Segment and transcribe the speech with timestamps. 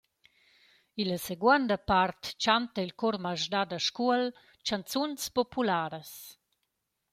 [1.01, 4.23] Illa seguonda part chanta il Cor masdà da Scuol
[4.65, 6.11] chanzuns popularas.